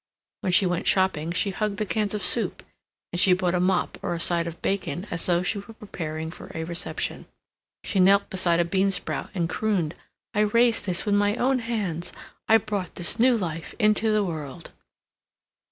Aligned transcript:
When 0.39 0.51
she 0.51 0.65
went 0.65 0.87
shopping 0.87 1.31
she 1.31 1.51
hugged 1.51 1.77
the 1.77 1.85
cans 1.85 2.15
of 2.15 2.23
soup, 2.23 2.63
and 3.13 3.19
she 3.19 3.33
bought 3.33 3.53
a 3.53 3.59
mop 3.59 3.99
or 4.01 4.15
a 4.15 4.19
side 4.19 4.47
of 4.47 4.59
bacon 4.59 5.05
as 5.11 5.27
though 5.27 5.43
she 5.43 5.59
were 5.59 5.75
preparing 5.75 6.31
for 6.31 6.49
a 6.55 6.63
reception. 6.63 7.27
She 7.83 7.99
knelt 7.99 8.27
beside 8.31 8.59
a 8.59 8.65
bean 8.65 8.89
sprout 8.89 9.29
and 9.35 9.47
crooned, 9.47 9.93
"I 10.33 10.39
raised 10.39 10.87
this 10.87 11.05
with 11.05 11.13
my 11.13 11.35
own 11.35 11.59
hands 11.59 12.11
I 12.47 12.57
brought 12.57 12.95
this 12.95 13.19
new 13.19 13.37
life 13.37 13.75
into 13.77 14.11
the 14.11 14.23
world." 14.23 14.71